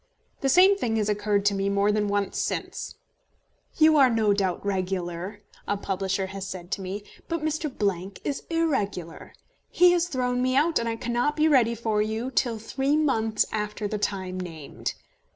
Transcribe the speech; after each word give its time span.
The 0.39 0.49
same 0.49 0.75
thing 0.79 0.95
has 0.95 1.09
occurred 1.09 1.45
to 1.45 1.53
me 1.53 1.69
more 1.69 1.91
than 1.91 2.07
once 2.07 2.39
since. 2.39 2.95
"You 3.77 3.91
no 4.09 4.33
doubt 4.33 4.61
are 4.65 4.67
regular," 4.67 5.43
a 5.67 5.77
publisher 5.77 6.25
has 6.25 6.47
said 6.47 6.71
to 6.71 6.81
me, 6.81 7.03
"but 7.27 7.41
Mr. 7.43 8.17
is 8.25 8.41
irregular. 8.49 9.31
He 9.69 9.91
has 9.91 10.07
thrown 10.07 10.41
me 10.41 10.55
out, 10.55 10.79
and 10.79 10.89
I 10.89 10.95
cannot 10.95 11.35
be 11.35 11.47
ready 11.47 11.75
for 11.75 12.01
you 12.01 12.31
till 12.31 12.57
three 12.57 12.97
months 12.97 13.45
after 13.51 13.87
the 13.87 13.99
time 13.99 14.39
named." 14.39 14.95